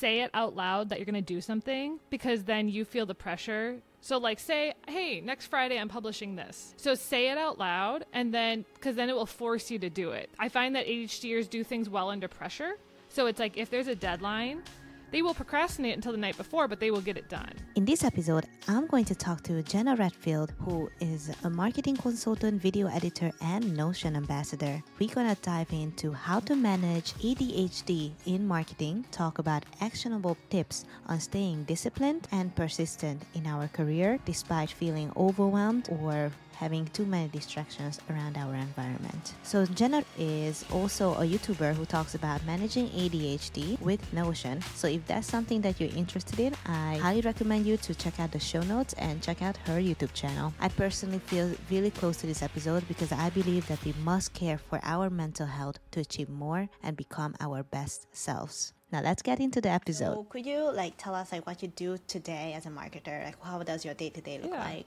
[0.00, 3.14] say it out loud that you're going to do something because then you feel the
[3.14, 3.76] pressure.
[4.00, 6.74] So, like, say, hey, next Friday I'm publishing this.
[6.78, 10.12] So, say it out loud, and then, because then it will force you to do
[10.12, 10.30] it.
[10.38, 12.78] I find that ADHDers do things well under pressure.
[13.10, 14.62] So, it's like if there's a deadline,
[15.10, 17.52] they will procrastinate until the night before, but they will get it done.
[17.74, 22.60] In this episode, I'm going to talk to Jenna Redfield, who is a marketing consultant,
[22.60, 24.82] video editor, and Notion ambassador.
[24.98, 30.84] We're going to dive into how to manage ADHD in marketing, talk about actionable tips
[31.06, 37.28] on staying disciplined and persistent in our career despite feeling overwhelmed or having too many
[37.28, 39.24] distractions around our environment.
[39.42, 44.60] So, Jenna is also a YouTuber who talks about managing ADHD with Notion.
[44.74, 48.30] So, if that's something that you're interested in, I highly recommend you to check out
[48.32, 50.52] the show notes and check out her YouTube channel.
[50.60, 54.58] I personally feel really close to this episode because I believe that we must care
[54.58, 58.74] for our mental health to achieve more and become our best selves.
[58.92, 60.14] Now let's get into the episode.
[60.14, 63.24] So could you like tell us like what you do today as a marketer?
[63.24, 64.64] Like how does your day to day look Yeah.
[64.64, 64.86] like?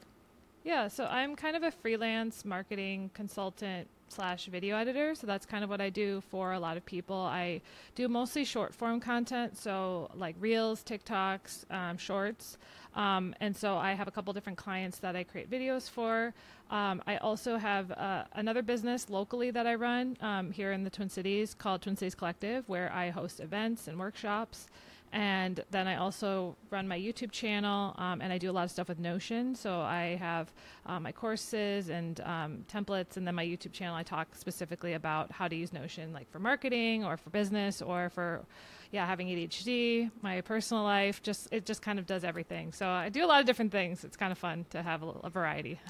[0.63, 5.13] Yeah, so I'm kind of a freelance marketing consultant slash video editor.
[5.13, 7.17] So that's kind of what I do for a lot of people.
[7.17, 7.61] I
[7.95, 12.57] do mostly short form content, so like reels, TikToks, um, shorts.
[12.95, 16.33] Um, and so I have a couple different clients that I create videos for.
[16.71, 20.89] Um, I also have uh, another business locally that I run um, here in the
[20.89, 24.67] Twin Cities called Twin Cities Collective, where I host events and workshops.
[25.13, 28.71] And then I also run my YouTube channel, um, and I do a lot of
[28.71, 29.53] stuff with Notion.
[29.53, 30.51] So I have
[30.87, 33.95] um, my courses and um, templates, and then my YouTube channel.
[33.95, 38.09] I talk specifically about how to use Notion, like for marketing or for business or
[38.09, 38.43] for,
[38.91, 40.09] yeah, having ADHD.
[40.23, 42.71] My personal life, just it just kind of does everything.
[42.71, 44.03] So I do a lot of different things.
[44.03, 45.79] It's kind of fun to have a, a variety.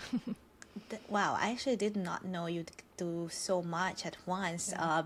[1.07, 2.65] Wow, I actually did not know you
[2.97, 4.73] do so much at once.
[4.77, 5.03] Uh,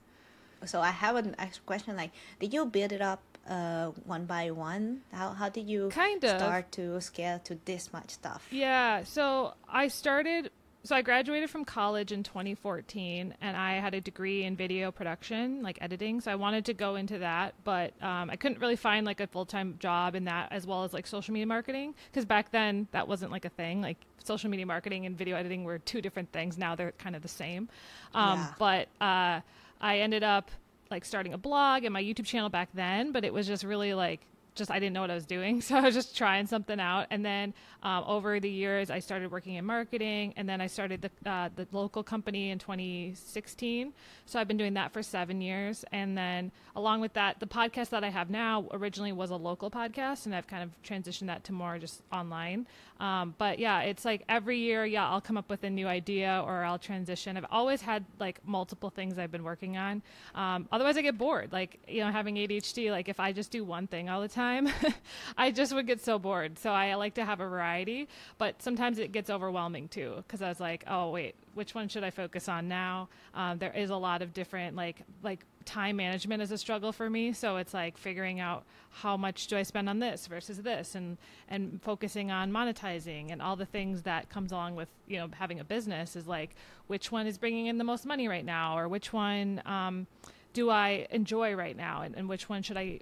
[0.64, 1.96] so I have an extra question.
[1.96, 5.02] Like, did you build it up uh, one by one?
[5.12, 6.38] How how did you Kind of.
[6.38, 8.46] start to scale to this much stuff?
[8.50, 10.50] Yeah, so I started
[10.84, 15.60] so I graduated from college in 2014 and I had a degree in video production,
[15.60, 16.20] like editing.
[16.20, 19.26] So I wanted to go into that, but um, I couldn't really find like a
[19.26, 23.08] full-time job in that as well as like social media marketing because back then that
[23.08, 23.80] wasn't like a thing.
[23.80, 26.56] Like social media marketing and video editing were two different things.
[26.56, 27.68] Now they're kind of the same.
[28.14, 28.46] Um, Yeah.
[28.56, 29.40] But uh,
[29.80, 30.52] I ended up
[30.90, 33.94] like starting a blog and my YouTube channel back then, but it was just really
[33.94, 34.20] like
[34.56, 37.06] just I didn't know what I was doing, so I was just trying something out.
[37.10, 41.02] And then um, over the years, I started working in marketing, and then I started
[41.02, 43.92] the uh, the local company in 2016.
[44.24, 47.90] So I've been doing that for seven years, and then along with that, the podcast
[47.90, 51.44] that I have now originally was a local podcast, and I've kind of transitioned that
[51.44, 52.66] to more just online.
[52.98, 56.42] Um, but yeah, it's like every year, yeah, I'll come up with a new idea
[56.44, 57.36] or I'll transition.
[57.36, 60.02] I've always had like multiple things I've been working on.
[60.34, 61.52] Um, otherwise, I get bored.
[61.52, 64.68] Like you know, having ADHD, like if I just do one thing all the time,
[65.36, 66.58] I just would get so bored.
[66.58, 68.08] So I like to have a variety,
[68.38, 72.04] but sometimes it gets overwhelming too because I was like, oh wait, which one should
[72.04, 73.08] I focus on now?
[73.34, 77.10] Um, there is a lot of different like like time management is a struggle for
[77.10, 80.94] me so it's like figuring out how much do i spend on this versus this
[80.94, 81.18] and
[81.48, 85.58] and focusing on monetizing and all the things that comes along with you know having
[85.58, 86.54] a business is like
[86.86, 90.06] which one is bringing in the most money right now or which one um,
[90.52, 92.98] do i enjoy right now and, and which one should i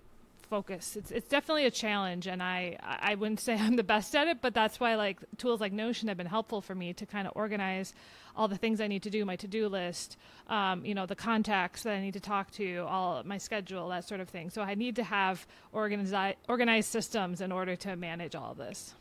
[0.48, 4.26] focus it's, it's definitely a challenge and I, I wouldn't say i'm the best at
[4.26, 7.26] it but that's why like tools like notion have been helpful for me to kind
[7.26, 7.93] of organize
[8.36, 10.16] all the things i need to do my to-do list
[10.48, 14.04] um, you know the contacts that i need to talk to all my schedule that
[14.06, 16.14] sort of thing so i need to have organized
[16.48, 18.94] organized systems in order to manage all this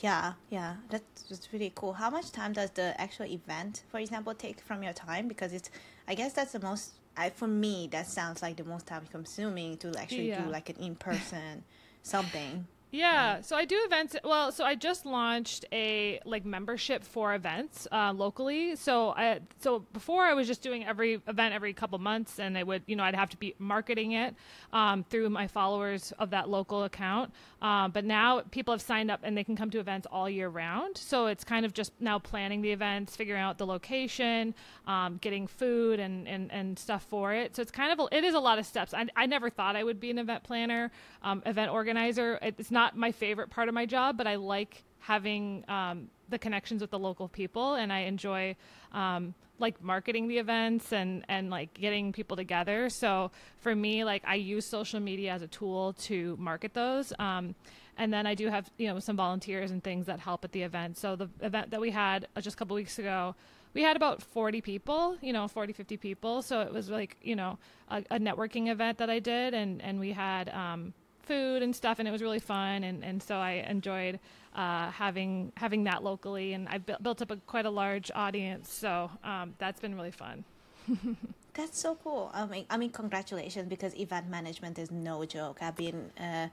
[0.00, 1.94] Yeah, yeah, that's, that's really cool.
[1.94, 5.26] How much time does the actual event, for example, take from your time?
[5.26, 5.70] Because it's,
[6.06, 6.92] I guess that's the most.
[7.16, 10.44] I for me, that sounds like the most time consuming to actually Yeah.
[10.44, 11.64] do like an in person
[12.02, 12.68] something.
[12.90, 14.16] Yeah, so I do events.
[14.24, 18.76] Well, so I just launched a like membership for events uh, locally.
[18.76, 22.62] So I so before I was just doing every event every couple months, and I
[22.62, 24.34] would you know I'd have to be marketing it
[24.72, 27.30] um, through my followers of that local account.
[27.60, 30.48] Um, but now people have signed up and they can come to events all year
[30.48, 30.96] round.
[30.96, 34.54] So it's kind of just now planning the events, figuring out the location,
[34.86, 37.54] um, getting food and, and and stuff for it.
[37.54, 38.94] So it's kind of a, it is a lot of steps.
[38.94, 40.90] I, I never thought I would be an event planner,
[41.22, 42.38] um, event organizer.
[42.40, 46.38] It- It's not my favorite part of my job, but I like having um, the
[46.38, 48.56] connections with the local people, and I enjoy
[48.92, 52.88] um, like marketing the events and and like getting people together.
[52.90, 57.12] So for me, like I use social media as a tool to market those.
[57.18, 57.54] Um,
[57.96, 60.62] and then I do have you know some volunteers and things that help at the
[60.62, 60.98] event.
[60.98, 63.34] So the event that we had uh, just a couple weeks ago
[63.74, 66.42] we had about 40 people, you know, 40, 50 people.
[66.42, 67.58] So it was like, you know,
[67.88, 69.54] a, a networking event that I did.
[69.54, 70.94] And, and we had um,
[71.28, 72.82] food and stuff, and it was really fun.
[72.82, 74.18] And, and so I enjoyed
[74.54, 76.54] uh, having having that locally.
[76.54, 78.72] And I bu- built up a, quite a large audience.
[78.72, 80.44] So um, that's been really fun.
[81.54, 82.30] That's so cool.
[82.32, 85.58] I mean, I mean, congratulations because event management is no joke.
[85.60, 86.46] I've been, uh,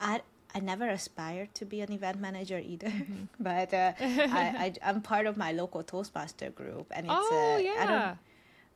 [0.00, 0.22] I,
[0.52, 3.24] I never aspired to be an event manager either, mm-hmm.
[3.40, 7.14] but uh, I, I, am part of my local Toastmaster group, and it's.
[7.16, 8.14] Oh uh, yeah.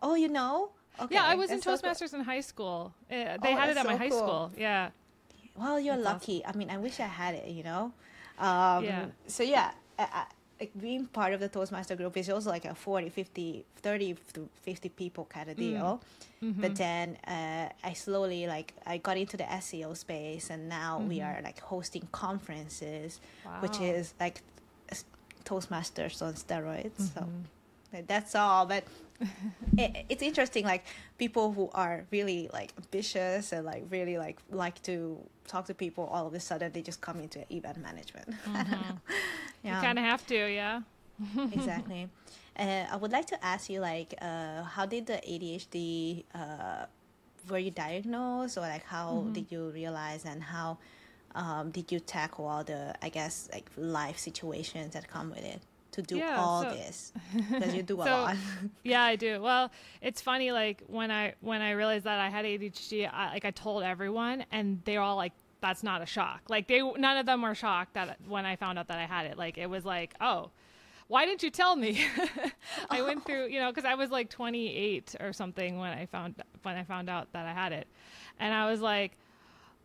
[0.00, 0.70] oh, you know.
[1.00, 1.17] Okay.
[1.17, 2.20] Yeah, I was in Toastmasters so cool.
[2.20, 2.94] in high school.
[3.11, 4.19] Uh, they oh, had it at so my high cool.
[4.19, 4.52] school.
[4.56, 4.91] Yeah.
[5.56, 6.44] Well, you're That's lucky.
[6.44, 6.56] Awesome.
[6.56, 7.48] I mean, I wish I had it.
[7.48, 7.92] You know.
[8.38, 9.06] Um, yeah.
[9.26, 10.26] So yeah, I,
[10.60, 14.48] like being part of the Toastmaster group is also like a 40, 50, 30 to
[14.62, 16.00] 50 people kind of deal.
[16.42, 16.50] Mm.
[16.50, 16.60] Mm-hmm.
[16.60, 21.08] But then uh, I slowly like I got into the SEO space and now mm-hmm.
[21.08, 23.58] we are like hosting conferences, wow.
[23.60, 24.42] which is like
[25.44, 27.02] Toastmasters on steroids.
[27.02, 27.30] Mm-hmm.
[27.92, 28.66] So that's all.
[28.66, 28.84] But
[29.78, 30.84] it, it's interesting, like
[31.18, 36.04] people who are really like ambitious and like really like like to talk to people.
[36.04, 38.28] All of a sudden, they just come into event management.
[38.44, 38.96] Mm-hmm.
[39.62, 39.76] yeah.
[39.76, 40.80] You kind of have to, yeah.
[41.52, 42.08] exactly.
[42.56, 46.22] Uh, I would like to ask you, like, uh, how did the ADHD?
[46.32, 46.86] Uh,
[47.50, 49.32] were you diagnosed, or like how mm-hmm.
[49.32, 50.78] did you realize, and how
[51.34, 55.60] um, did you tackle all the, I guess, like life situations that come with it?
[55.94, 57.12] To do yeah, all so, this
[57.49, 58.37] because you do a so, lot.
[58.82, 59.41] yeah, I do.
[59.41, 59.70] Well,
[60.02, 60.50] it's funny.
[60.50, 64.44] Like when I when I realized that I had ADHD, I, like I told everyone,
[64.50, 67.94] and they're all like, "That's not a shock." Like they none of them were shocked
[67.94, 69.38] that when I found out that I had it.
[69.38, 70.50] Like it was like, "Oh."
[71.06, 72.02] Why didn't you tell me?
[72.91, 73.05] I oh.
[73.05, 76.76] went through, you know, because I was like 28 or something when I found when
[76.76, 77.87] I found out that I had it,
[78.41, 79.12] and I was like,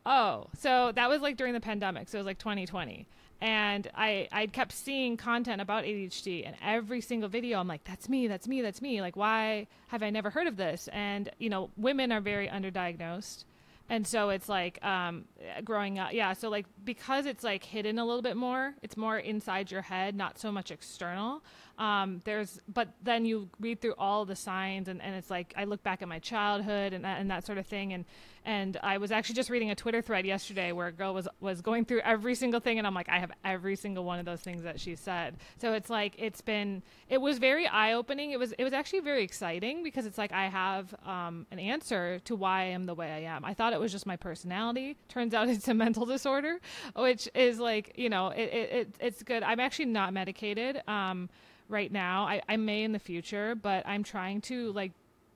[0.05, 3.05] oh, so that was like during the pandemic, so it was like 2020
[3.41, 8.09] and I I kept seeing content about ADHD and every single video I'm like that's
[8.09, 9.01] me that's me that's me.
[9.01, 10.89] Like why have I never heard of this?
[10.91, 13.45] And you know women are very underdiagnosed.
[13.91, 15.25] And so it's like um,
[15.63, 19.17] growing up yeah so like because it's like hidden a little bit more it's more
[19.17, 21.41] inside your head not so much external
[21.79, 25.63] um, there's but then you read through all the signs and, and it's like i
[25.63, 28.05] look back at my childhood and that, and that sort of thing and
[28.45, 31.61] and I was actually just reading a Twitter thread yesterday where a girl was was
[31.61, 34.41] going through every single thing, and I'm like, I have every single one of those
[34.41, 35.37] things that she said.
[35.57, 38.31] So it's like it's been it was very eye opening.
[38.31, 42.19] It was it was actually very exciting because it's like I have um, an answer
[42.25, 43.43] to why I am the way I am.
[43.45, 44.97] I thought it was just my personality.
[45.09, 46.59] Turns out it's a mental disorder,
[46.95, 49.43] which is like you know it, it, it it's good.
[49.43, 50.81] I'm actually not medicated.
[50.87, 51.29] Um,
[51.69, 52.23] right now.
[52.23, 54.91] I, I may in the future, but I'm trying to like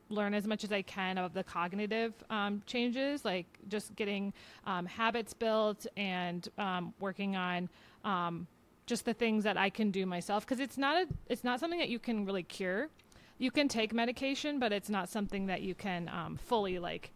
[0.10, 4.34] learn as much as I can of the cognitive um, changes, like just getting
[4.66, 7.70] um, habits built and um, working on
[8.04, 8.48] um,
[8.86, 10.46] just the things that I can do myself.
[10.46, 12.90] Because it's not a, it's not something that you can really cure.
[13.38, 17.12] You can take medication, but it's not something that you can um, fully like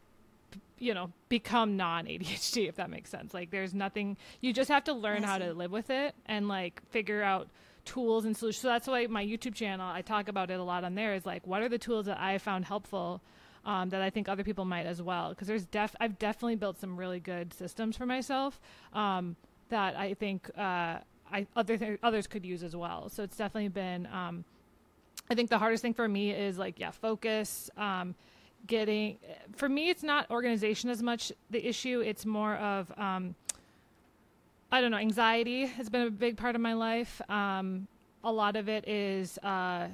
[0.80, 4.84] you know become non ADHD if that makes sense like there's nothing you just have
[4.84, 7.48] to learn how to live with it and like figure out
[7.88, 8.62] tools and solutions.
[8.62, 11.14] So that's why my YouTube channel, I talk about it a lot on there.
[11.16, 13.22] Is like, what are the tools that I found helpful
[13.66, 15.30] um, that I think other people might as well?
[15.30, 18.60] Because there's def, I've definitely built some really good systems for myself
[18.94, 19.36] um,
[19.70, 21.00] that I think uh,
[21.32, 23.10] I other th- others could use as well.
[23.10, 24.06] So it's definitely been.
[24.08, 24.46] Um,
[25.30, 27.70] I think the hardest thing for me is like, yeah, focus.
[27.78, 28.16] Um,
[28.66, 29.18] getting
[29.56, 32.02] for me, it's not organization as much the issue.
[32.02, 33.36] It's more of um,
[34.72, 37.22] I don't know, anxiety has been a big part of my life.
[37.30, 37.88] Um,
[38.24, 39.88] a lot of it is uh,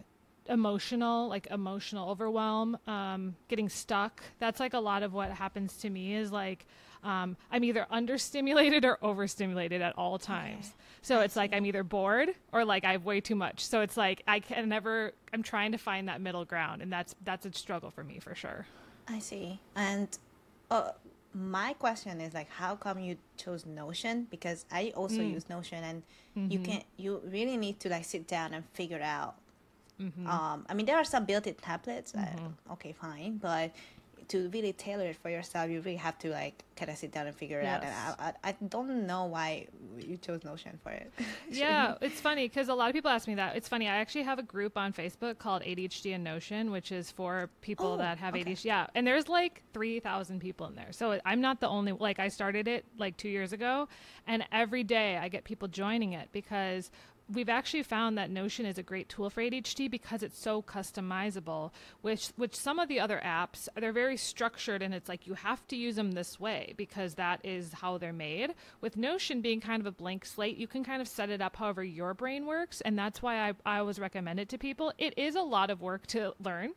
[0.48, 4.24] emotional, like emotional overwhelm, um, getting stuck.
[4.39, 6.65] That's like a lot of what happens to me is like
[7.03, 10.68] um, I'm either understimulated or overstimulated at all times.
[10.68, 10.75] Okay.
[11.01, 13.65] So it's like I'm either bored or like I have way too much.
[13.65, 15.12] So it's like I can never.
[15.34, 18.36] I'm trying to find that middle ground, and that's that's a struggle for me for
[18.36, 18.65] sure.
[19.08, 20.18] I see, and.
[20.72, 20.92] Uh,
[21.33, 25.33] my question is like how come you chose notion because i also mm.
[25.33, 26.03] use notion and
[26.37, 26.51] mm-hmm.
[26.51, 29.35] you can you really need to like sit down and figure out
[29.99, 30.27] mm-hmm.
[30.27, 32.45] um i mean there are some built-in templates mm-hmm.
[32.45, 33.71] uh, okay fine but
[34.33, 37.27] to really tailor it for yourself, you really have to like kind of sit down
[37.27, 37.83] and figure it yes.
[37.83, 38.15] out.
[38.17, 39.67] And I, I, I, don't know why
[39.99, 41.13] you chose Notion for it.
[41.51, 43.55] yeah, it's funny because a lot of people ask me that.
[43.55, 43.87] It's funny.
[43.87, 47.93] I actually have a group on Facebook called ADHD and Notion, which is for people
[47.93, 48.43] oh, that have okay.
[48.43, 48.65] ADHD.
[48.65, 50.91] Yeah, and there's like three thousand people in there.
[50.91, 51.91] So I'm not the only.
[51.91, 53.87] Like I started it like two years ago,
[54.25, 56.89] and every day I get people joining it because
[57.32, 61.72] we've actually found that Notion is a great tool for ADHD because it's so customizable.
[62.01, 65.65] Which which some of the other apps they're very structured and it's like you have
[65.68, 68.53] to use them this way because that is how they're made.
[68.82, 71.56] With Notion being kind of a blank slate, you can kind of set it up
[71.56, 74.94] however your brain works, and that's why I I always recommend it to people.
[74.98, 76.72] It is a lot of work to learn.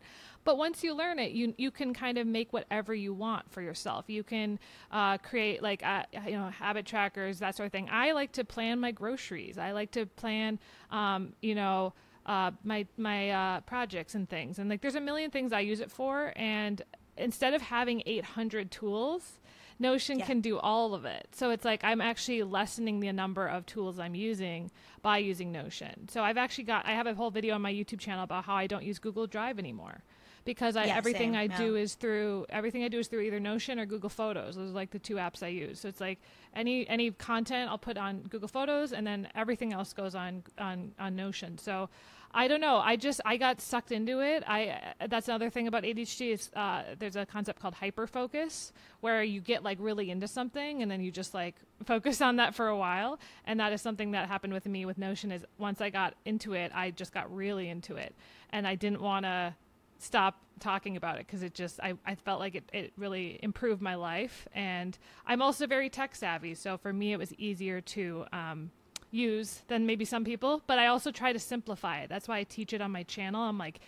[0.46, 3.60] But once you learn it, you you can kind of make whatever you want for
[3.60, 4.04] yourself.
[4.06, 4.60] You can
[4.92, 7.88] uh, create like uh, you know habit trackers, that sort of thing.
[7.90, 9.58] I like to plan my groceries.
[9.58, 10.58] I like to plan,
[10.90, 11.92] um, you know.
[12.24, 15.78] Uh, my my uh, projects and things and like there's a million things I use
[15.78, 16.82] it for and
[17.16, 19.38] instead of having 800 tools
[19.78, 20.26] Notion Yeah.
[20.26, 21.28] can do all of it.
[21.32, 24.72] So it's like I'm actually lessening the number of tools I'm using
[25.02, 26.08] by using Notion.
[26.08, 28.56] So I've actually got I have a whole video on my YouTube channel about how
[28.56, 30.02] I don't use Google Drive anymore
[30.46, 31.58] because I Yeah, everything same, I yeah.
[31.58, 34.56] do is through everything I do is through either Notion or Google Photos.
[34.56, 35.80] Those are like the two apps I use.
[35.80, 36.20] So it's like
[36.54, 40.92] any any content I'll put on Google Photos and then everything else goes on on
[40.98, 41.58] on Notion.
[41.58, 41.90] So
[42.32, 42.76] I don't know.
[42.76, 44.44] I just I got sucked into it.
[44.46, 49.40] I that's another thing about ADHD is uh, there's a concept called hyperfocus where you
[49.40, 52.76] get like really into something and then you just like focus on that for a
[52.76, 53.18] while.
[53.46, 55.32] And that is something that happened with me with Notion.
[55.32, 58.14] Is once I got into it, I just got really into it,
[58.50, 59.54] and I didn't want to
[59.98, 63.82] stop talking about it because it just I, I felt like it, it really improved
[63.82, 64.48] my life.
[64.54, 68.70] And i'm also very tech savvy so for me it was easier to um,
[69.10, 72.08] use than maybe some people but i also try to simplify it.
[72.08, 73.42] That's why i teach it on my channel.
[73.42, 73.80] I'm like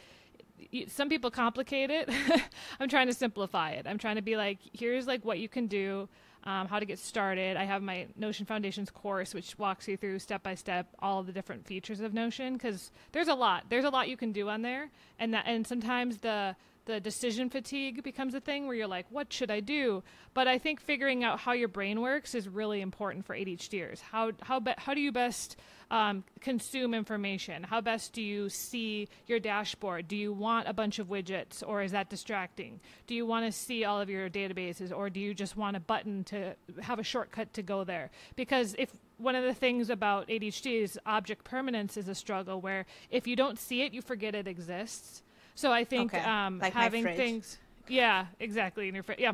[0.88, 2.10] some people complicate it.
[2.80, 3.86] I'm trying to simplify it.
[3.86, 6.08] I'm trying to be like here's like what you can do
[6.44, 7.56] um, how to get started.
[7.56, 11.32] I have my notion foundations course which walks you through step by step all the
[11.32, 13.64] different features of notion because there's a lot.
[13.68, 14.90] There's a lot you can do on there.
[15.18, 19.30] And that and sometimes the the decision fatigue becomes a thing where you're like what
[19.30, 20.02] should i do?
[20.32, 24.32] But i think figuring out how your brain works is really important for adhders how
[24.42, 25.56] how be, how do you best
[25.90, 30.98] um, consume information how best do you see your dashboard do you want a bunch
[30.98, 34.96] of widgets or is that distracting do you want to see all of your databases
[34.96, 38.74] or do you just want a button to have a shortcut to go there because
[38.78, 43.26] if one of the things about ADHD is object permanence is a struggle where if
[43.26, 45.22] you don't see it, you forget it exists.
[45.54, 49.18] So I think Okay, um, like having things, yeah, exactly in your fridge.
[49.18, 49.32] Yeah,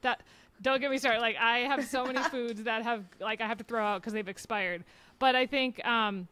[0.00, 0.22] that
[0.62, 1.20] don't get me started.
[1.20, 4.14] Like I have so many foods that have like I have to throw out because
[4.14, 4.84] they've expired.
[5.18, 6.28] But I think um,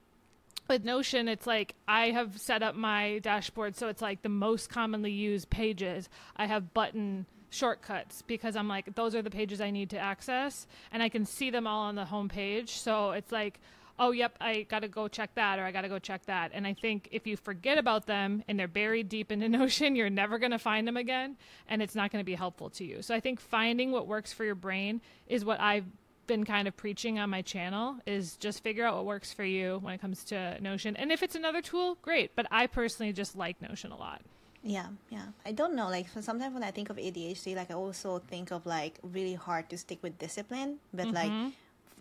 [0.69, 4.71] with Notion, it's like I have set up my dashboard so it's like the most
[4.71, 6.09] commonly used pages.
[6.37, 10.67] I have button shortcuts because I'm like those are the pages I need to access,
[10.93, 12.71] and I can see them all on the home page.
[12.71, 13.61] So it's like,
[13.99, 16.51] oh, yep, I got to go check that, or I got to go check that.
[16.53, 20.11] And I think if you forget about them and they're buried deep into Notion, you're
[20.11, 21.37] never going to find them again,
[21.69, 23.03] and it's not going to be helpful to you.
[23.03, 25.87] So I think finding what works for your brain is what I've
[26.27, 29.79] been kind of preaching on my channel is just figure out what works for you
[29.83, 30.97] when it comes to Notion.
[30.97, 32.35] And if it's another tool, great.
[32.35, 34.23] But I personally just like Notion a lot.
[34.63, 35.27] Yeah, yeah.
[35.45, 35.89] I don't know.
[35.89, 39.69] Like sometimes when I think of ADHD, like I also think of like really hard
[39.71, 40.79] to stick with discipline.
[40.93, 41.51] But like mm-hmm.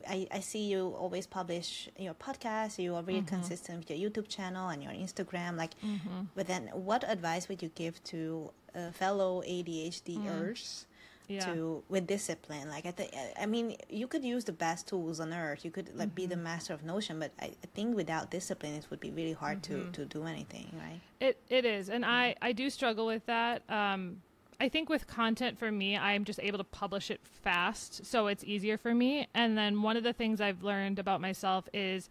[0.07, 2.79] I, I see you always publish your podcast.
[2.79, 3.35] You are really mm-hmm.
[3.35, 5.57] consistent with your YouTube channel and your Instagram.
[5.57, 6.31] Like, mm-hmm.
[6.35, 10.85] but then what advice would you give to uh, fellow ADHDers?
[11.27, 11.45] Yeah.
[11.53, 15.33] to with discipline like i think i mean you could use the best tools on
[15.33, 18.73] earth you could like be the master of notion but I, I think without discipline
[18.73, 22.35] it would be really hard to to do anything right It it is, and I
[22.41, 23.63] I do struggle with that.
[23.69, 24.21] Um,
[24.59, 28.43] I think with content for me, I'm just able to publish it fast, so it's
[28.43, 29.27] easier for me.
[29.33, 32.09] And then one of the things I've learned about myself is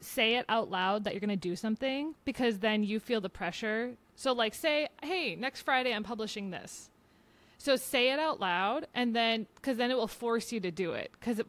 [0.00, 3.28] say it out loud that you're going to do something because then you feel the
[3.28, 3.96] pressure.
[4.16, 6.90] So like say, "Hey, next Friday I'm publishing this."
[7.58, 10.92] So say it out loud and then cuz then it will force you to do
[10.92, 11.40] it cuz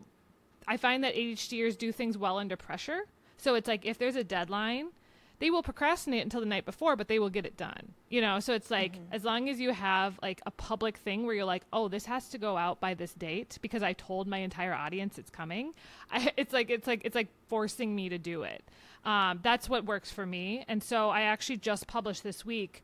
[0.67, 3.05] I find that ADHDers do things well under pressure.
[3.37, 4.89] So it's like if there's a deadline,
[5.39, 7.93] they will procrastinate until the night before, but they will get it done.
[8.09, 11.35] You know, so it's like as long as you have like a public thing where
[11.35, 14.37] you're like, oh, this has to go out by this date because I told my
[14.37, 15.73] entire audience it's coming.
[16.09, 18.63] I, it's like it's like it's like forcing me to do it.
[19.03, 22.83] Um, that's what works for me, and so I actually just published this week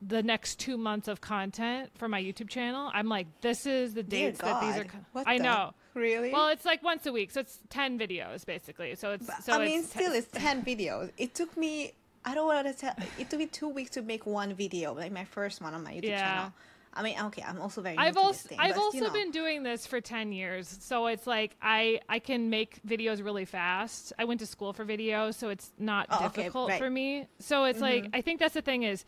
[0.00, 2.90] the next two months of content for my YouTube channel.
[2.94, 4.84] I'm like, this is the dates that these are.
[4.84, 5.74] Co- What I the- know.
[5.94, 8.94] really Well, it's like once a week, so it's ten videos basically.
[8.94, 11.10] So it's so I mean, it's still, it's 10 videos.
[11.18, 11.92] It took me,
[12.24, 15.10] I don't want to tell, it took me two weeks to make one video, like
[15.12, 16.20] my first one on my YouTube Yeah.
[16.34, 16.52] channel.
[16.94, 19.12] I mean, okay, I'm also very I've also thing, I've but, also you know.
[19.12, 20.78] been doing this for 10 years.
[20.80, 24.12] So it's like I I can make videos really fast.
[24.18, 26.76] I went to school for video, so it's not Oh, okay, difficult right.
[26.76, 26.84] Mm-hmm.
[26.84, 27.26] for me.
[27.40, 29.04] So it's like I think that's the thing is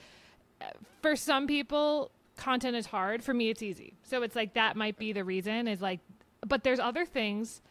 [1.03, 3.95] for some people content is hard, for me it's easy.
[4.03, 6.01] So it's like that might be the reason is like
[6.47, 7.63] but there's other things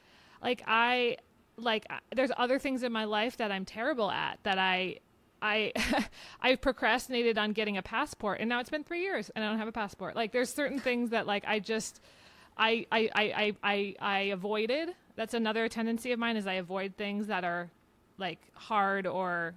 [0.41, 1.17] like I
[1.58, 5.00] like uh, there's other things in my life that I'm terrible at that I
[5.41, 5.74] I
[6.41, 9.58] I've procrastinated on getting a passport and now it's been 3 years and I don't
[9.58, 10.15] have a passport.
[10.15, 12.01] Like there's certain things that like I just
[12.58, 14.96] I I I I, I avoided.
[15.15, 17.69] That's another tendency of mine is I avoid things that are
[18.17, 19.55] like hard or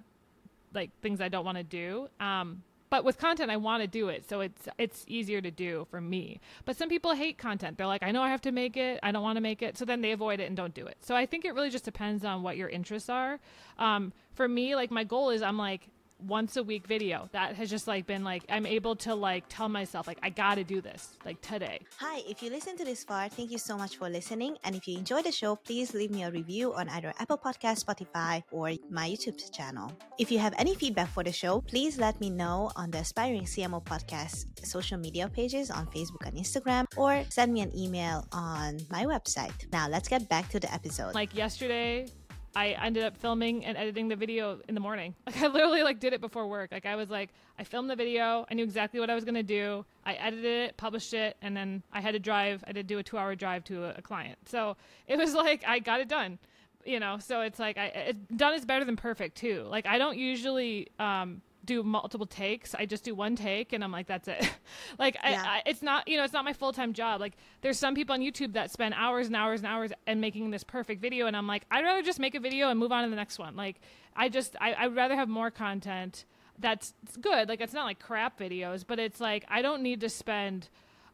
[0.74, 2.08] like things I don't want to do.
[2.18, 2.62] Um
[2.92, 5.98] but with content I want to do it, so it's it's easier to do for
[5.98, 6.42] me.
[6.66, 7.78] But some people hate content.
[7.78, 9.78] They're like, I know I have to make it, I don't want to make it,
[9.78, 10.98] so then they avoid it and don't do it.
[11.00, 13.40] So I think it really just depends on what your interests are.
[13.78, 15.88] Um, for me, like my goal is I'm like
[16.26, 19.68] once a week video that has just like been like i'm able to like tell
[19.68, 23.28] myself like i gotta do this like today Hi, if you listen to this far,
[23.28, 24.56] thank you so much for listening.
[24.64, 27.84] And if you enjoyed the show, please leave me a review on either Apple Podcast,
[27.84, 29.92] Spotify, or my YouTube channel.
[30.18, 33.44] If you have any feedback for the show, please let me know on the Aspiring
[33.44, 38.78] CMO Podcast social media pages on Facebook and Instagram, or send me an email on
[38.90, 39.70] my website.
[39.72, 41.14] Now, let's get back to the episode.
[41.14, 42.06] like yesterday
[42.54, 45.14] i ended up filming and editing the video in the morning.
[45.26, 46.72] Like i literally like did it before work.
[46.72, 48.46] Like i was like i filmed the video.
[48.50, 49.84] I knew exactly what i was going to do.
[50.04, 53.02] I edited it published it and then i had to drive i did do a
[53.02, 54.38] two hour drive to a, a client.
[54.46, 56.38] So it was like i got it done
[56.84, 57.18] you know?
[57.18, 59.64] So it's like i it, done is better than perfect too.
[59.68, 62.74] Like i don't usually um do multiple takes.
[62.74, 64.50] I just do one take and i'm like that's it.
[64.98, 65.42] Like Yeah.
[65.44, 67.20] I, I, it's not you know it's not my full-time job.
[67.20, 70.50] Like there's some people on youtube that spend hours and hours and hours and making
[70.50, 73.04] this perfect video and i'm like i'd rather just make a video and move on
[73.04, 73.56] to the next one.
[73.56, 73.80] Like
[74.16, 76.24] i just I, i'd rather have more content
[76.58, 77.48] that's good.
[77.48, 80.68] Like it's not like crap videos but it's like i don't need to spend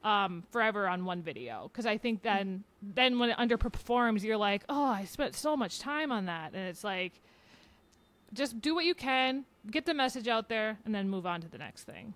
[0.04, 1.70] um, forever on one video.
[1.72, 5.80] Because I think then then when it underperforms, you're like, oh, I spent so much
[5.80, 7.20] time on that, and it's like,
[8.32, 11.48] just do what you can, get the message out there, and then move on to
[11.48, 12.14] the next thing.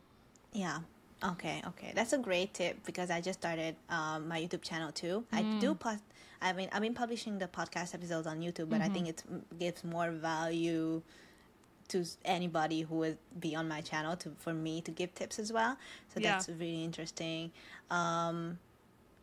[0.52, 0.78] Yeah.
[1.24, 1.62] Okay.
[1.68, 1.92] Okay.
[1.94, 5.24] That's a great tip because I just started um, my YouTube channel too.
[5.32, 6.02] I do post.
[6.40, 9.22] I mean, I've been publishing the podcast episodes on YouTube, but I think it
[9.58, 11.02] gives more value
[11.88, 15.52] to anybody who would be on my channel to for me to give tips as
[15.52, 15.76] well.
[16.12, 16.32] So Yeah.
[16.32, 17.52] that's really interesting.
[17.90, 18.58] Um,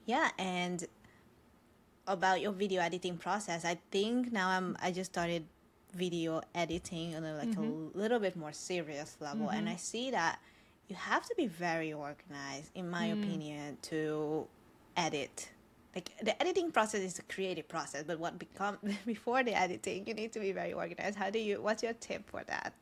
[0.05, 0.85] yeah, and
[2.07, 4.77] about your video editing process, I think now I'm.
[4.81, 5.45] I just started
[5.93, 7.97] video editing on a like a mm-hmm.
[7.97, 9.73] little bit more serious level, and mm-hmm.
[9.73, 10.39] I see that
[10.87, 13.23] you have to be very organized, in my mm.
[13.23, 14.47] opinion, to
[14.97, 15.49] edit.
[15.95, 20.13] Like the editing process is a creative process, but what become before the editing, you
[20.13, 21.17] need to be very organized.
[21.17, 21.61] How do you?
[21.61, 22.73] What's your tip for that?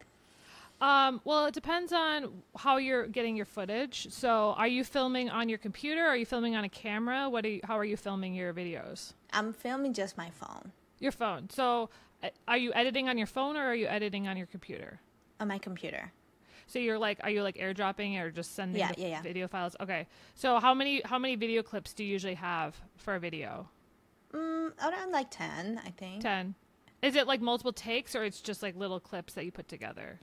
[0.79, 4.08] Um, well, it depends on how you're getting your footage.
[4.12, 6.05] So, are you filming on your computer?
[6.05, 7.29] Are you filming on a camera?
[7.29, 9.13] What are you, how are you filming your videos?
[9.34, 11.49] I'm filming just my phone Your phone.
[11.49, 11.89] So,
[12.47, 14.99] are you editing on your phone or are you editing on your computer?
[15.39, 16.12] on my computer.
[16.65, 19.21] So you're like, are you like airdropping or just sending Yeah, the yeah, yeah.
[19.21, 19.75] video files?
[19.80, 20.08] Okay.
[20.34, 23.69] So how many how many video clips do you usually have for a video?
[24.34, 26.23] Mm, around like ten, I think.
[26.23, 26.56] Ten.
[27.03, 30.19] Is it like multiple takes or it's just like little clips that you put together?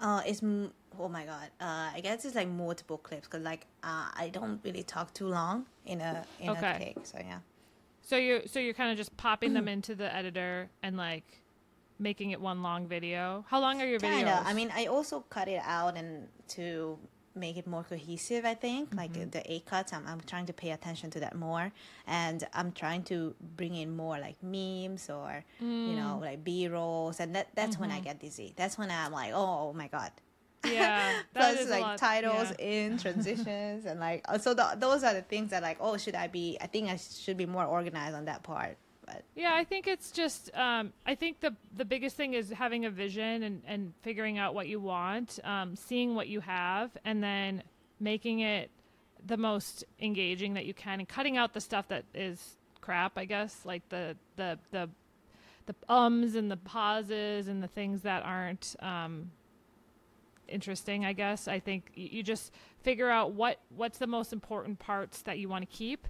[0.00, 1.48] Uh, it's oh my god.
[1.60, 5.28] Uh, I guess it's like multiple clips because like uh, I don't really talk too
[5.28, 6.70] long in a in Okay.
[6.74, 7.06] a take.
[7.06, 7.38] So yeah.
[8.08, 11.42] So you're so you're kind of just popping them into the editor and like
[11.98, 13.44] making it one long video.
[13.48, 14.16] How long are your videos?
[14.16, 14.42] Kinda.
[14.46, 16.98] I mean, I also cut it out and to
[17.34, 18.46] make it more cohesive.
[18.46, 19.30] I think like Mm-hmm.
[19.30, 19.92] the A cuts.
[19.92, 21.70] I'm I'm trying to pay attention to that more,
[22.06, 25.96] and I'm trying to bring in more like memes or you Mm.
[25.96, 27.98] know like B rolls, and that that's when Mm-hmm.
[27.98, 28.54] I get dizzy.
[28.56, 30.12] That's when I'm like, oh, my god.
[30.64, 31.98] Yeah, Plus like lot.
[31.98, 32.66] titles Yeah.
[32.66, 36.14] in transitions and like uh, so the, those are the things that like oh should
[36.14, 38.76] I be I think I should be more organized on that part.
[39.06, 40.54] But Yeah, I think it's just.
[40.54, 44.54] Um, I think the the biggest thing is having a vision and and figuring out
[44.54, 47.62] what you want, um, seeing what you have, and then
[48.00, 48.70] making it
[49.26, 53.16] the most engaging that you can, and cutting out the stuff that is crap.
[53.16, 54.90] I guess like the the the
[55.64, 59.30] the ums and the pauses and the things that aren't um,
[60.48, 61.04] interesting.
[61.04, 61.48] I guess.
[61.48, 65.68] I think you just figure out what what's the most important parts that you want
[65.68, 66.06] to keep.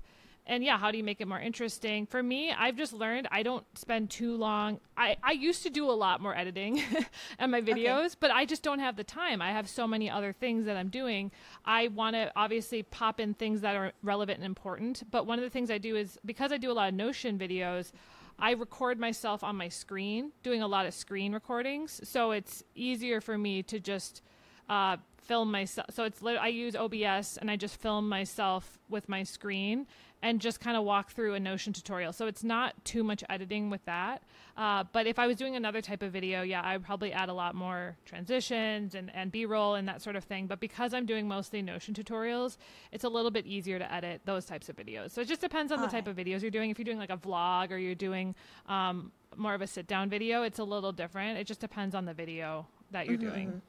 [0.50, 2.06] And yeah how do you make it more interesting?
[2.06, 5.90] For me i've just learned i don't spend too long i, I used to do
[5.90, 6.82] a lot more editing
[7.38, 9.42] on my videos but i just don't have the time.
[9.42, 11.30] I have so many other things that i'm doing.
[11.66, 15.44] I want to obviously pop in things that are relevant and important but one of
[15.44, 17.92] the things i do is because i do a lot of notion videos
[18.38, 22.00] I record myself on my screen, doing a lot of screen recordings.
[22.04, 24.22] So it's easier for me to just
[24.68, 25.88] uh, film myself.
[25.90, 29.86] So it's I use OBS and I just film myself with my screen
[30.22, 32.12] and just kind of walk through a Notion tutorial.
[32.12, 34.22] So it's not too much editing with that.
[34.56, 37.32] Uh, but if I was doing another type of video, yeah, I'd probably add a
[37.32, 40.46] lot more transitions and, and B roll and that sort of thing.
[40.48, 42.56] But because I'm doing mostly Notion tutorials,
[42.90, 45.12] it's a little bit easier to edit those types of videos.
[45.12, 46.70] So it just depends on the type of videos you're doing.
[46.70, 48.34] If you're doing like a vlog or you're doing
[48.66, 51.38] um, more of a sit down video, it's a little different.
[51.38, 53.62] It just depends on the video that you're Mm-hmm, doing.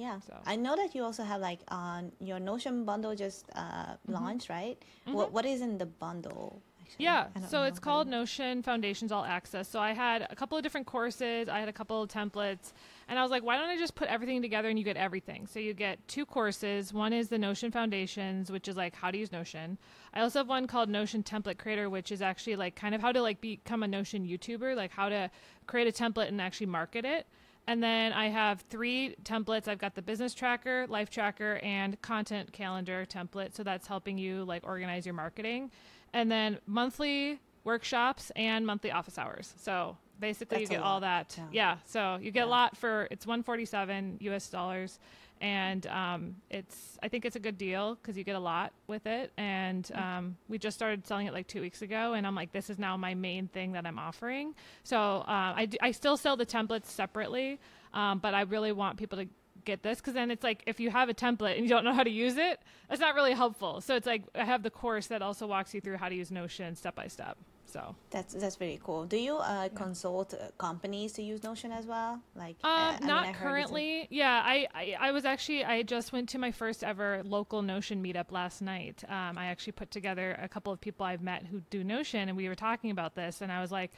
[0.00, 0.18] Yeah.
[0.26, 0.34] So.
[0.46, 4.12] I know that you also have like on your Notion bundle just uh, Mm-hmm.
[4.18, 4.76] launched, right?
[5.04, 6.62] What what is in the bundle?
[6.82, 7.04] Actually?
[7.04, 9.68] Yeah, so it's called Notion Foundations All Access.
[9.68, 12.72] So I had a couple of different courses, I had a couple of templates,
[13.08, 15.46] and I was like, why don't I just put everything together and you get everything?
[15.46, 16.92] So you get two courses.
[16.92, 19.78] One is the Notion Foundations, which is like how to use Notion.
[20.12, 23.12] I also have one called Notion Template Creator, which is actually like kind of how
[23.12, 25.30] to like become a Notion YouTuber, like how to
[25.68, 27.24] create a template and actually market it.
[27.70, 29.68] And then I have three templates.
[29.68, 33.54] I've got the business tracker, life tracker, and content calendar template.
[33.54, 35.70] So that's helping you like organize your marketing.
[36.12, 39.54] And then monthly workshops and monthly office hours.
[39.56, 41.34] So basically That's you get all that.
[41.38, 41.46] yeah.
[41.52, 41.76] Yeah.
[41.86, 42.44] So you get Yeah.
[42.46, 44.98] a lot for it's 147 US dollars.
[45.42, 49.06] And um, it's, I think it's a good deal because you get a lot with
[49.06, 49.32] it.
[49.38, 49.98] And Mm.
[50.02, 52.12] um, we just started selling it like two weeks ago.
[52.12, 54.54] And I'm like, this is now my main thing that I'm offering.
[54.84, 57.58] So uh, I, d- I still sell the templates separately,
[57.94, 59.26] um, but I really want people to
[59.64, 61.92] get this because then it's like if you have a template and you don't know
[61.94, 63.80] how to use it, that's not really helpful.
[63.80, 66.30] So it's like I have the course that also walks you through how to use
[66.30, 67.38] Notion step by step.
[67.72, 69.04] So That's that's very cool.
[69.06, 72.20] Do you uh, consult uh, companies to use Notion as well?
[72.34, 74.06] Like uh, Um, not a- currently.
[74.10, 78.02] Yeah, I, I I was actually I just went to my first ever local Notion
[78.02, 79.04] meetup last night.
[79.08, 82.36] Um, I actually put together a couple of people I've met who do Notion, and
[82.36, 83.92] we were talking about this, and I was like.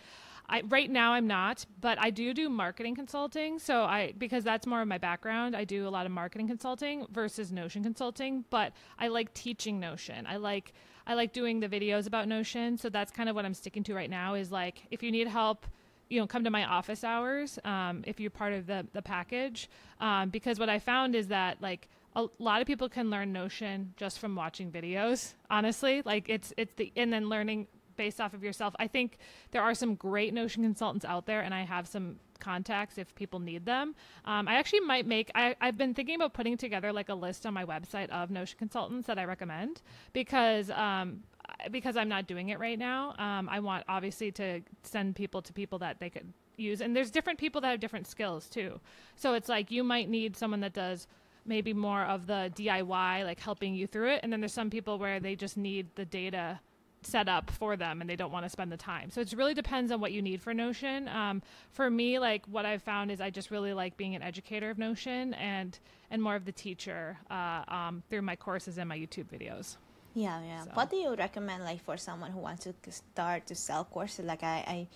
[0.48, 3.60] I, right now I'm not, but I do do marketing consulting.
[3.60, 5.54] So I because that's more of my background.
[5.54, 8.44] I do a lot of marketing consulting versus Notion consulting.
[8.50, 10.26] But I like teaching Notion.
[10.26, 10.72] I like
[11.06, 12.78] I like doing the videos about Notion.
[12.78, 14.34] So that's kind of what I'm sticking to right now.
[14.34, 15.66] Is like if you need help
[16.12, 19.70] you know come to my office hours um, if you're part of the the package
[19.98, 23.94] um, because what i found is that like a lot of people can learn notion
[23.96, 28.44] just from watching videos honestly like it's it's the and then learning based off of
[28.44, 29.16] yourself i think
[29.52, 33.38] there are some great notion consultants out there and i have some contacts if people
[33.38, 37.08] need them um, i actually might make I, i've been thinking about putting together like
[37.08, 39.80] a list on my website of notion consultants that i recommend
[40.12, 41.22] because um,
[41.70, 45.52] because I'm not doing it right now, um, I want obviously to send people to
[45.52, 46.80] people that they could use.
[46.80, 48.80] And there's different people that have different skills too.
[49.16, 51.06] So it's like you might need someone that does
[51.44, 54.20] maybe more of the DIY, like helping you through it.
[54.22, 56.60] And then there's some people where they just need the data
[57.06, 59.10] set up for them and they don't want to spend the time.
[59.10, 61.08] So it really depends on what you need for Notion.
[61.08, 64.70] Um, for me, like what I've found is I just really like being an educator
[64.70, 65.78] of Notion and
[66.10, 69.76] and more of the teacher uh, um, through my courses and my YouTube videos.
[70.14, 70.64] Yeah, yeah.
[70.64, 74.26] So- What do you recommend, like, for someone who wants to start to sell courses?
[74.26, 74.88] Like, I,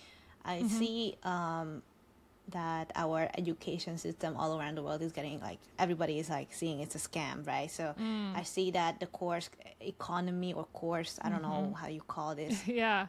[0.45, 0.67] I, I Mm-hmm.
[0.77, 1.81] see um,
[2.49, 6.79] that our education system all around the world is getting like everybody is like seeing
[6.79, 7.69] it's a scam, right?
[7.69, 8.35] So Mm.
[8.35, 9.49] I see that the course
[9.81, 11.73] economy or course, I don't know Mm-hmm.
[11.73, 13.07] how you call this yeah.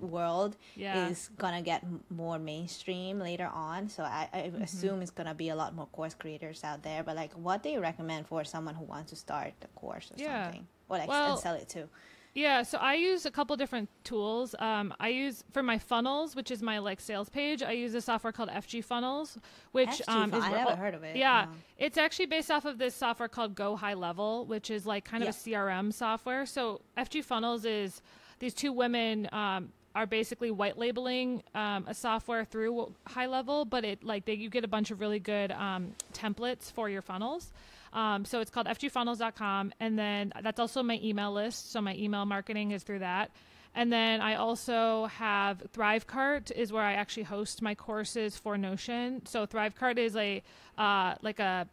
[0.00, 1.08] world Yeah.
[1.08, 3.88] is gonna get more mainstream later on.
[3.88, 4.62] So I, I Mm-hmm.
[4.62, 7.02] assume it's gonna be a lot more course creators out there.
[7.02, 10.14] But like, what do you recommend for someone who wants to start the course or
[10.18, 10.44] Yeah.
[10.44, 11.88] something, or like Well, and sell it too?
[12.36, 14.54] Yeah, so I use a couple different tools.
[14.58, 17.62] Um, I use for my funnels, which is my like sales page.
[17.62, 19.38] I use a software called FG Funnels,
[19.72, 21.16] which FG um, is I never heard of it.
[21.16, 21.56] Yeah, No.
[21.78, 25.22] it's actually based off of this software called Go High Level, which is like kind
[25.22, 25.54] of Yeah.
[25.54, 26.44] a CRM software.
[26.44, 28.02] So FG Funnels is
[28.38, 33.82] these two women um, are basically white labeling um, a software through High Level, but
[33.82, 37.50] it like they, you get a bunch of really good um, templates for your funnels.
[37.92, 39.72] Um, so it's called fgfunnels.com.
[39.80, 41.72] And then that's also my email list.
[41.72, 43.30] So my email marketing is through that.
[43.74, 49.26] And then I also have ThriveCart is where I actually host my courses for Notion.
[49.26, 50.42] So ThriveCart is a
[50.78, 51.68] uh, like a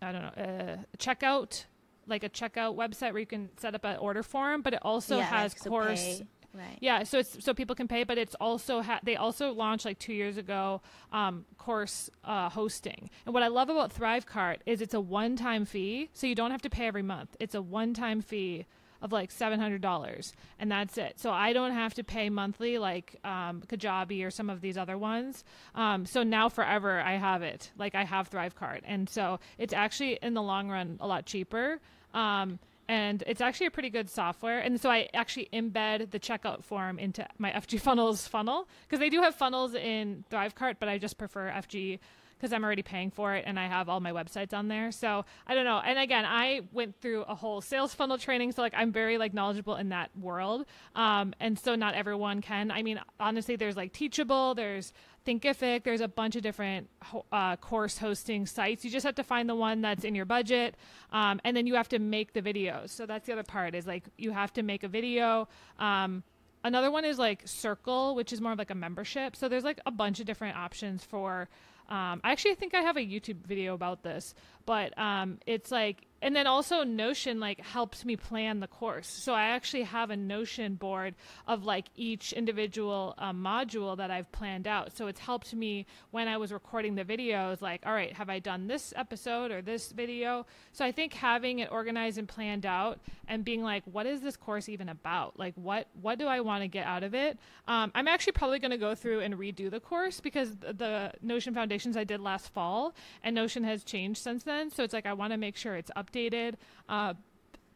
[0.00, 1.64] I don't know a checkout
[2.06, 5.18] like a checkout website where you can set up an order form, but it also
[5.18, 6.78] Yeah, has like course pay, right.
[6.80, 9.98] yeah, so it's so people can pay, but it's also ha- they also launched like
[9.98, 10.80] two years ago
[11.12, 13.10] um, course uh, hosting.
[13.24, 16.62] And what I love about ThriveCart is it's a one-time fee, so you don't have
[16.62, 17.36] to pay every month.
[17.40, 18.66] It's a one-time fee
[19.00, 21.18] of like seven hundred dollars, and that's it.
[21.18, 24.96] So I don't have to pay monthly like um, Kajabi or some of these other
[24.96, 25.44] ones.
[25.74, 27.72] Um, so now forever I have it.
[27.76, 31.80] Like I have ThriveCart, and so it's actually in the long run a lot cheaper.
[32.14, 34.58] Um, and it's actually a pretty good software.
[34.58, 39.10] And so I actually embed the checkout form into my FG Funnels funnel because they
[39.10, 41.98] do have funnels in ThriveCart, but I just prefer FG
[42.42, 44.90] because I'm already paying for it and I have all my websites on there.
[44.90, 45.78] So I don't know.
[45.78, 49.32] And again, I went through a whole sales funnel training, so like I'm very like
[49.32, 50.66] knowledgeable in that world.
[50.96, 52.72] Um, and so not everyone can.
[52.72, 54.92] I mean, honestly, there's like Teachable, there's
[55.24, 56.90] Thinkific, there's a bunch of different
[57.30, 58.84] uh, course hosting sites.
[58.84, 60.74] You just have to find the one that's in your budget,
[61.12, 62.90] um, and then you have to make the videos.
[62.90, 65.46] So that's the other part is like you have to make a video.
[65.78, 66.24] Um,
[66.64, 69.36] another one is like Circle, which is more of like a membership.
[69.36, 71.48] So there's like a bunch of different options for
[71.88, 74.34] um, I actually think I have a YouTube video about this,
[74.66, 79.08] but um, it's like and then also notion like helped me plan the course.
[79.08, 81.14] So i actually have a notion board
[81.46, 84.96] of like each individual um, module that i've planned out.
[84.96, 88.38] So it's helped me when i was recording the videos like all right have i
[88.38, 90.46] done this episode or this video?
[90.72, 94.36] So i think having it organized and planned out and being like what is this
[94.36, 95.38] course even about?
[95.38, 97.38] Like what what do i want to get out of it?
[97.66, 101.52] Um, i'm actually probably going to go through and redo the course because the notion
[101.52, 104.70] foundations i did last fall and notion has changed since then.
[104.70, 106.54] So it's like i want to make sure it's up updated
[106.88, 107.14] uh,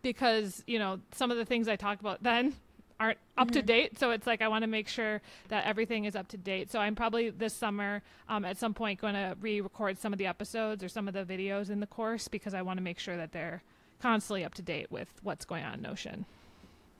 [0.02, 2.54] because you know some of the things I talked about then
[2.98, 3.54] aren't up mm-hmm.
[3.54, 3.98] to date.
[3.98, 6.70] So it's like I want to make sure that everything is up to date.
[6.70, 10.26] So I'm probably this summer um, at some point going to re-record some of the
[10.26, 13.16] episodes or some of the videos in the course because I want to make sure
[13.16, 13.62] that they're
[14.00, 16.24] constantly up to date with what's going on in Notion.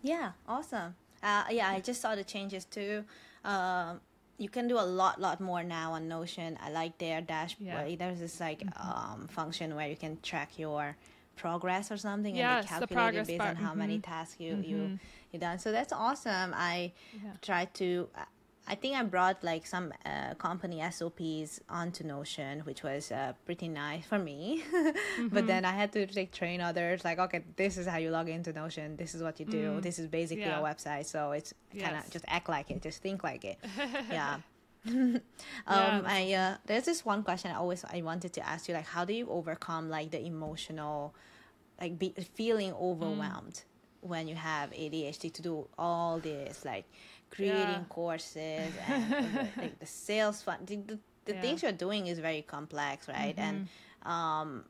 [0.02, 0.94] Yeah, awesome.
[1.22, 3.04] Uh, yeah, I just saw the changes too.
[3.44, 4.00] Um,
[4.38, 7.96] you can do a lot lot more now on notion i like their dashboard yeah.
[7.96, 9.12] there's this like mm-hmm.
[9.22, 10.94] um, function where you can track your
[11.36, 13.48] progress or something yes, and they calculate it based bar.
[13.48, 13.78] on how mm-hmm.
[13.78, 14.70] many tasks you mm-hmm.
[14.70, 14.98] you
[15.32, 15.58] you done.
[15.58, 16.52] So that's awesome.
[16.54, 17.30] I yeah.
[17.42, 18.08] try to.
[18.68, 23.68] I think I brought like some uh, company SOPs onto Notion, which was uh, pretty
[23.68, 24.64] nice for me.
[24.74, 25.28] mm-hmm.
[25.28, 27.04] But then I had to like train others.
[27.04, 28.96] Like, okay, this is how you log into Notion.
[28.96, 29.64] This is what you do.
[29.70, 29.82] Mm.
[29.82, 30.58] This is basically yeah.
[30.58, 31.06] a website.
[31.06, 32.82] So it's kind of just act like it.
[32.82, 33.58] Just think like it.
[34.10, 34.38] yeah.
[34.92, 35.20] um,
[35.66, 36.02] yeah.
[36.04, 39.04] I uh, there's this one question I always I wanted to ask you like how
[39.04, 41.14] do you overcome like the emotional
[41.80, 44.08] like be, feeling overwhelmed mm.
[44.08, 46.84] when you have ADHD to do all this like
[47.30, 47.84] creating yeah.
[47.88, 51.40] courses and the, like the sales fund the, the, the yeah.
[51.40, 53.40] things you're doing is very complex right mm-hmm.
[53.40, 53.68] and
[54.04, 54.64] um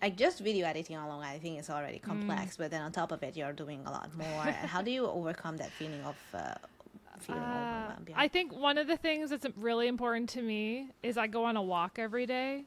[0.00, 2.58] like just video editing alone i think is already complex mm.
[2.58, 5.06] but then on top of it you're doing a lot more and how do you
[5.06, 6.54] overcome that feeling of uh,
[7.18, 7.96] feeling uh.
[8.08, 8.14] Yeah.
[8.16, 11.56] I think one of the things that's really important to me is I go on
[11.56, 12.64] a walk every day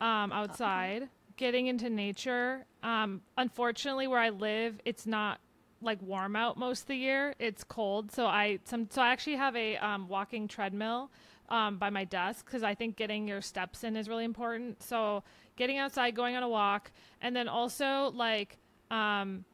[0.00, 1.10] um, outside, okay.
[1.36, 2.64] getting into nature.
[2.82, 5.40] Um, unfortunately, where I live, it's not
[5.80, 7.34] like warm out most of the year.
[7.38, 11.10] It's cold, so I some so I actually have a um, walking treadmill
[11.48, 14.82] um, by my desk because I think getting your steps in is really important.
[14.82, 15.22] So
[15.56, 18.58] getting outside, going on a walk, and then also like
[18.90, 19.44] um,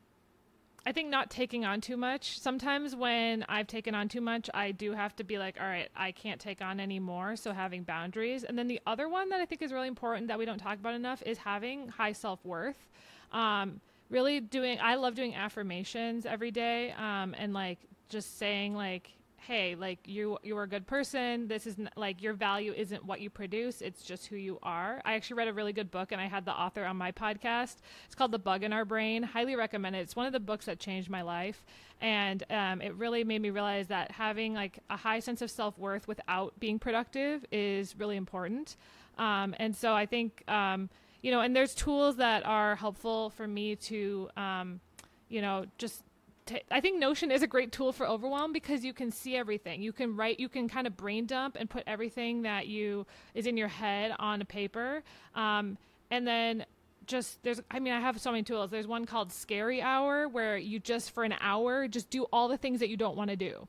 [0.87, 2.39] I think not taking on too much.
[2.39, 5.89] Sometimes when I've taken on too much, I do have to be like, all right,
[5.95, 7.37] I can't take on any more.
[7.37, 8.45] So having boundaries.
[8.45, 10.79] And then the other one that I think is really important that we don't talk
[10.79, 12.89] about enough is having high self worth.
[13.33, 19.11] Um, really doing, I love doing affirmations every day um, and like just saying, like,
[19.39, 21.49] hey like you you're a good person.
[21.49, 25.01] This is like your value isn't what you produce it's just who you are.
[25.05, 27.77] I actually read a really good book and i had the author on my podcast.
[28.07, 29.23] It's called the bug in our brain.
[29.23, 30.01] Highly recommend it.
[30.01, 31.65] It's one of the books that changed my life
[32.01, 36.07] and um, it really made me realize that having like a high sense of self-worth
[36.07, 38.77] without being productive is really important.
[39.19, 40.89] Um, and so i think um,
[41.23, 44.81] you know and there's tools that are helpful for me to um,
[45.29, 46.03] you know just
[46.49, 49.83] t- I think Notion is a great tool for overwhelm because you can see everything.
[49.83, 53.47] You can write, you can kind of brain dump and put everything that you is
[53.47, 55.03] in your head on a paper,
[55.35, 55.79] um,
[56.11, 56.65] and then
[57.07, 58.71] just there's i mean i have so many tools.
[58.71, 62.59] There's one called scary hour where you just for an hour just do all the
[62.59, 63.67] things that you don't want to do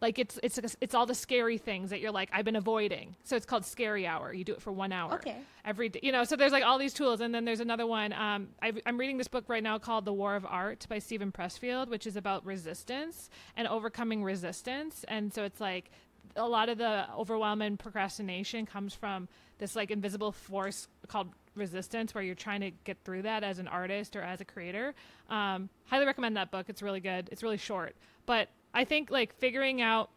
[0.00, 3.16] like it's it's it's all the scary things that you're like I've been avoiding.
[3.24, 4.32] So it's called Scary Hour.
[4.32, 5.14] You do it for one hour.
[5.14, 5.36] Okay.
[5.64, 6.24] Every day, you know.
[6.24, 8.12] So there's like all these tools, and then there's another one.
[8.12, 11.32] Um, i am reading this book right now called The War of Art by Steven
[11.32, 15.04] Pressfield, which is about resistance and overcoming resistance.
[15.08, 15.90] And so it's like
[16.36, 22.14] a lot of the overwhelm and procrastination comes from this like invisible force called resistance
[22.14, 24.94] where you're trying to get through that as an artist or as a creator
[25.28, 29.34] um, highly recommend that book it's really good it's really short but I think like
[29.34, 30.10] figuring out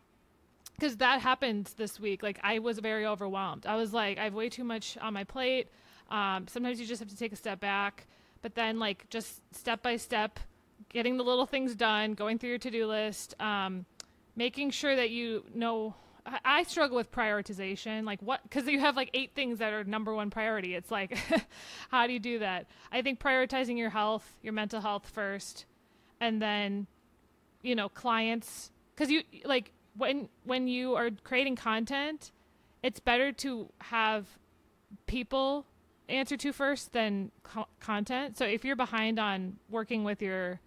[0.82, 2.24] because that happened this week.
[2.24, 3.68] Like I was very overwhelmed.
[3.68, 5.68] I was like, I have way too much on my plate.
[6.10, 8.08] Um, sometimes you just have to take a step back,
[8.42, 10.40] but then like just step by step,
[10.90, 13.86] getting the little things done, going through your to-do list, um,
[14.36, 15.94] making sure that you know.
[16.26, 19.84] I, I struggle with prioritization, like what, because you have like eight things that are
[19.84, 20.76] number one priority.
[20.76, 21.18] It's like,
[21.90, 22.68] how do you do that?
[22.92, 25.66] I think prioritizing your health, your mental health first,
[26.20, 26.88] and then
[27.62, 32.32] you know clients because you like when when you are creating content
[32.84, 34.26] it's better to have
[35.06, 35.66] people
[36.10, 38.38] answer to first than co- content.
[38.38, 40.60] So if you're behind on working with your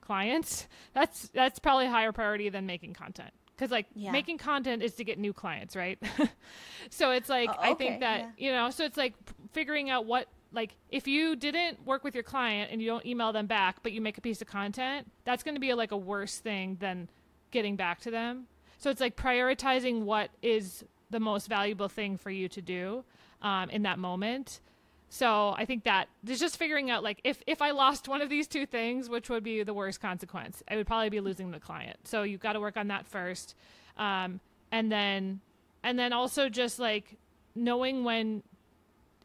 [0.00, 3.30] clients, that's that's probably higher priority than making content.
[3.56, 4.12] Because like Yeah.
[4.12, 5.98] making content is to get new clients, right?
[6.90, 8.30] so it's like Oh, I think that yeah.
[8.36, 9.14] you know, so it's like
[9.52, 13.32] figuring out what like if you didn't work with your client and you don't email
[13.32, 15.96] them back, but you make a piece of content, that's going to be like a
[15.96, 17.08] worse thing than
[17.50, 18.46] getting back to them.
[18.78, 23.04] So it's like prioritizing what is the most valuable thing for you to do
[23.40, 24.60] um, in that moment.
[25.08, 28.30] So I think that there's just figuring out like if if I lost one of
[28.30, 30.62] these two things, which would be the worst consequence?
[30.68, 31.98] I would probably be losing the client.
[32.04, 33.54] So you've got to work on that first,
[33.98, 35.40] um, and then
[35.82, 37.18] and then also just like
[37.54, 38.42] knowing when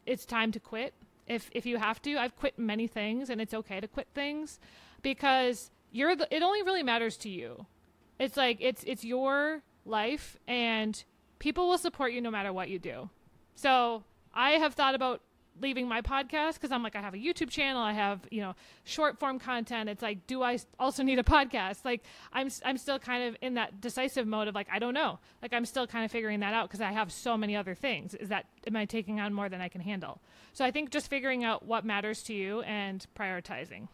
[0.04, 0.92] it's time to quit.
[1.28, 4.58] If if you have to, I've quit many things, and it's okay to quit things
[5.02, 6.34] because you're the.
[6.34, 7.66] It only really matters to you.
[8.18, 11.02] It's like it's it's your life, and
[11.38, 13.10] people will support you no matter what you do.
[13.54, 15.20] So I have thought about
[15.60, 18.54] leaving my podcast because I'm like I have a YouTube channel, I have you know
[18.84, 19.88] short form content.
[19.88, 21.84] It's like, do I also need a podcast?
[21.84, 25.18] Like I'm I'm still kind of in that decisive mode of like I don't know.
[25.42, 28.14] Like I'm still kind of figuring that out because I have so many other things.
[28.14, 30.20] Is that am I taking on more than I can handle?
[30.52, 33.88] So I think just figuring out what matters to you and prioritizing.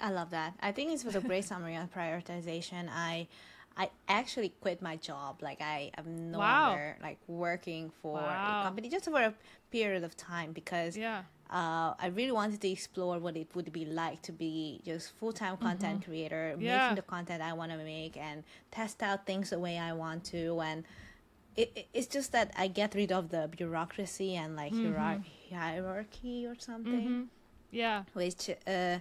[0.00, 0.54] I love that.
[0.60, 2.88] I think this was a great summary on prioritization.
[2.90, 3.28] I
[3.76, 5.42] I actually quit my job.
[5.42, 6.68] Like I am no Wow.
[6.68, 8.60] longer like working for Wow.
[8.60, 9.34] a company just for a
[9.70, 11.22] period of time because Yeah.
[11.50, 15.32] uh, I really wanted to explore what it would be like to be just full
[15.32, 16.62] time content creator, Mm-hmm.
[16.62, 16.78] Yeah.
[16.90, 20.24] making the content I want to make and test out things the way I want
[20.32, 20.60] to.
[20.60, 20.84] And
[21.56, 26.46] it, it- it's just that I get rid of the bureaucracy and like hierar- hierarchy
[26.46, 27.28] or something Mhm.
[27.70, 28.04] Yeah.
[28.14, 28.98] which uh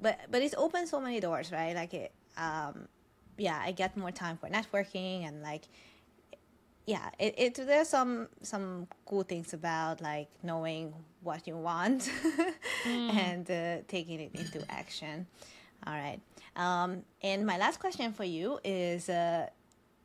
[0.00, 2.88] but but it's opened so many doors right like it um
[3.38, 5.68] yeah i get more time for networking and like
[6.86, 10.92] yeah it, it there's some some cool things about like knowing
[11.22, 12.10] what you want
[12.86, 15.26] and uh, taking it into action.
[15.86, 16.20] All right.
[16.56, 19.46] Um and my last question for you is uh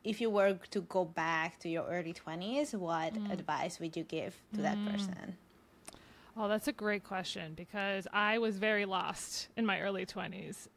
[0.03, 4.35] if you were to go back to your early 20s what advice would you give
[4.53, 5.37] to that person?
[6.39, 10.67] Oh, that's a great question because I was very lost in my early 20s.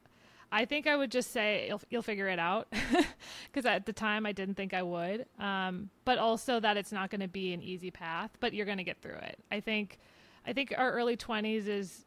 [0.52, 2.68] I think I would just say you'll, you'll figure it out
[3.46, 5.26] because at the time I didn't think I would.
[5.38, 8.78] Um, but also that it's not going to be an easy path, but you're going
[8.78, 9.38] to get through it.
[9.50, 9.98] I think,
[10.46, 12.04] I think our early 20s is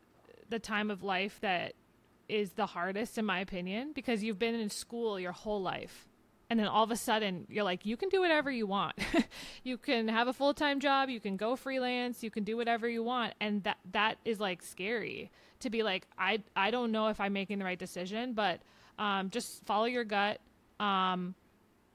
[0.50, 1.74] the time of life that
[2.28, 6.10] is the hardest, in my opinion, because you've been in school your whole life.
[6.50, 8.96] And then all of a sudden, you're like, you can do whatever you want.
[9.64, 11.10] you can have a full time job.
[11.10, 12.22] You can go freelance.
[12.22, 13.34] You can do whatever you want.
[13.40, 15.32] And that that is like scary
[15.64, 18.62] to be like, I I don't know if I'm making the right decision, but
[19.00, 20.40] um, just follow your gut.
[20.80, 21.36] Um,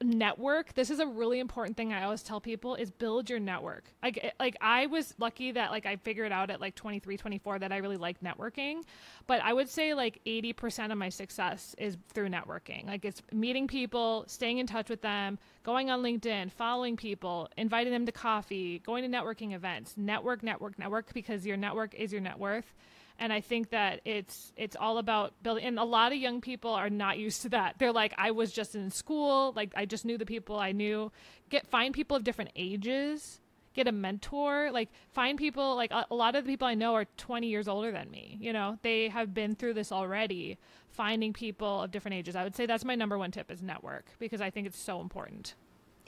[0.01, 0.73] network.
[0.73, 3.83] This is a really important thing i always tell people is build your network.
[4.01, 7.71] Like like i was lucky that like i figured out at like 23 24 that
[7.71, 8.83] i really like networking
[9.27, 12.87] but i would say like 80% of my success is through networking.
[12.87, 17.91] Like it's meeting people staying in touch with them going on linkedin following people inviting
[17.91, 19.95] them to coffee going to networking events.
[19.97, 22.73] Network network network because your network is your net worth
[23.19, 25.65] and I think that it's it's all about building.
[25.65, 27.75] And a lot of young people are not used to that.
[27.77, 31.11] They're like, I was just in school, like I just knew the people I knew.
[31.49, 33.41] Get find people of different ages.
[33.73, 34.71] Get a mentor.
[34.71, 35.75] Like find people.
[35.75, 38.37] Like a, a lot of the people I know are 20 years older than me.
[38.39, 40.57] You know, they have been through this already.
[40.89, 42.35] Finding people of different ages.
[42.35, 45.01] I would say that's my number one tip is network because I think it's so
[45.01, 45.55] important.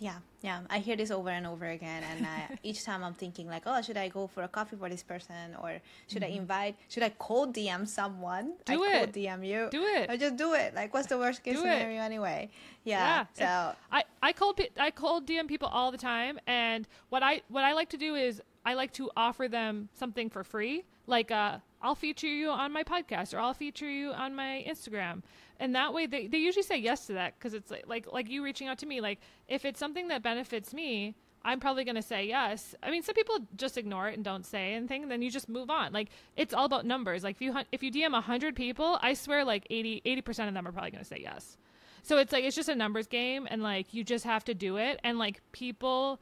[0.01, 0.61] Yeah, yeah.
[0.67, 3.79] I hear this over and over again, and uh, each time I'm thinking like, oh,
[3.83, 6.75] should I go for a coffee for this person, or should I invite?
[6.89, 8.53] Should I cold DM someone?
[8.65, 8.73] Mm-hmm.
[8.73, 8.97] Do I it.
[8.97, 9.69] Cold DM you.
[9.69, 10.09] Do it.
[10.09, 10.73] i just do it.
[10.73, 11.77] Like, what's the worst case Do it.
[11.77, 12.49] scenario anyway?
[12.83, 13.25] Yeah.
[13.37, 17.43] Yeah, So I I pe- I call DM people all the time, and what I
[17.49, 21.29] what I like to do is I like to offer them something for free, like
[21.29, 25.23] uh, I'll feature you on my podcast or I'll feature you on my Instagram,
[25.59, 28.29] and that way they, they usually say yes to that because it's like, like like
[28.29, 31.15] you reaching out to me, like if it's something that benefits me.
[31.43, 32.75] I'm probably to say yes.
[32.83, 35.71] I mean, some people just ignore it and don't say anything, then you just move
[35.71, 35.91] on.
[35.91, 37.23] Like it's all about numbers.
[37.23, 40.67] Like if you if you DM 100 people, I swear like 80 percent of them
[40.67, 41.57] are probably to say yes.
[42.03, 44.77] So it's like it's just a numbers game and like you just have to do
[44.77, 46.19] it and like people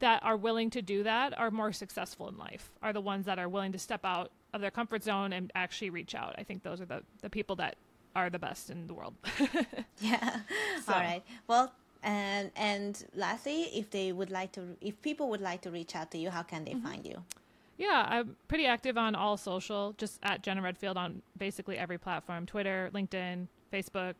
[0.00, 2.70] that are willing to do that are more successful in life.
[2.82, 5.90] Are the ones that are willing to step out of their comfort zone and actually
[5.90, 6.34] reach out.
[6.38, 7.76] I think those are the the people that
[8.16, 9.14] are the best in the world.
[10.00, 10.40] yeah.
[10.84, 11.22] So- All right.
[11.46, 15.94] Well, and and lastly, if they would like to, if people would like to reach
[15.96, 16.86] out to you, how can they Mm-hmm.
[16.86, 17.22] find you?
[17.76, 22.44] yeah, I'm pretty active on all social, just at Jenna Redfield on basically every platform:
[22.46, 24.14] Twitter, LinkedIn, Facebook,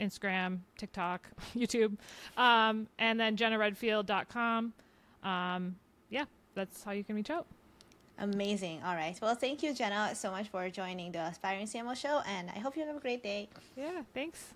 [0.00, 1.96] Instagram, TikTok, YouTube,
[2.36, 4.72] um, and then jennaredfield.com.
[5.22, 5.76] Um,
[6.10, 7.46] yeah, that's how you can reach out.
[8.20, 8.82] Amazing.
[8.84, 9.16] All right.
[9.22, 12.76] Well, thank you, Jenna, so much for joining the Aspiring CMO show, and I hope
[12.76, 13.48] you have a great day.
[13.76, 14.54] Yeah, thanks.